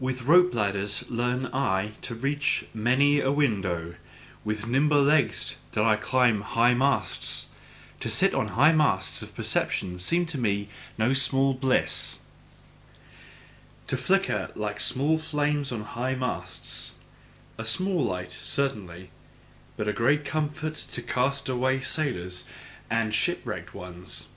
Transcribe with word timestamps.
With 0.00 0.22
rope 0.22 0.54
ladders 0.54 1.04
learned 1.10 1.48
I 1.52 1.92
to 2.00 2.14
reach 2.14 2.64
many 2.72 3.20
a 3.20 3.30
window, 3.30 3.96
with 4.42 4.66
nimble 4.66 5.02
legs 5.02 5.56
did 5.72 5.82
I 5.84 5.96
climb 5.96 6.40
high 6.40 6.72
masts: 6.72 7.48
to 8.00 8.08
sit 8.08 8.32
on 8.32 8.48
high 8.48 8.72
masts 8.72 9.20
of 9.20 9.34
perception 9.34 9.98
seemed 9.98 10.30
to 10.30 10.38
me 10.38 10.70
no 10.96 11.12
small 11.12 11.52
bliss; 11.52 12.20
To 13.88 13.98
flicker 13.98 14.50
like 14.54 14.80
small 14.80 15.18
flames 15.18 15.70
on 15.70 15.82
high 15.84 16.14
masts: 16.14 16.94
a 17.58 17.64
small 17.66 18.02
light, 18.02 18.32
certainly, 18.32 19.10
but 19.76 19.86
a 19.86 19.92
great 19.92 20.24
comfort 20.24 20.76
to 20.76 21.02
cast 21.02 21.46
away 21.46 21.82
sailors 21.82 22.46
and 22.88 23.14
ship 23.14 23.42
wrecked 23.44 23.74
ones! 23.74 24.28